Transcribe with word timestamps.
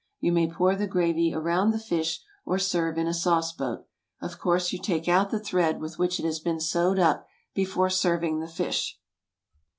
You 0.19 0.31
may 0.31 0.49
pour 0.49 0.75
the 0.75 0.87
gravy 0.87 1.31
around 1.31 1.69
the 1.69 1.77
fish, 1.79 2.21
or 2.43 2.57
serve 2.57 2.97
in 2.97 3.05
a 3.07 3.13
sauce 3.13 3.51
boat. 3.53 3.85
Of 4.19 4.39
course 4.39 4.73
you 4.73 4.79
take 4.79 5.07
out 5.07 5.29
the 5.29 5.39
thread 5.39 5.79
with 5.79 5.99
which 5.99 6.19
it 6.19 6.25
has 6.25 6.39
been 6.39 6.59
sewed 6.59 6.97
up 6.97 7.27
before 7.53 7.91
serving 7.91 8.39
the 8.39 8.47
fish. 8.47 8.97